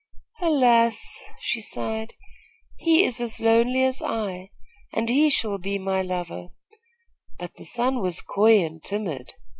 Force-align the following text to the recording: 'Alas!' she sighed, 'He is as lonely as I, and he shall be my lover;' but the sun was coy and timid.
'Alas!' 0.41 1.23
she 1.41 1.61
sighed, 1.61 2.15
'He 2.75 3.03
is 3.05 3.21
as 3.21 3.39
lonely 3.39 3.83
as 3.83 4.01
I, 4.01 4.49
and 4.91 5.07
he 5.11 5.29
shall 5.29 5.59
be 5.59 5.77
my 5.77 6.01
lover;' 6.01 6.47
but 7.37 7.53
the 7.57 7.65
sun 7.65 8.01
was 8.01 8.23
coy 8.23 8.63
and 8.65 8.83
timid. 8.83 9.35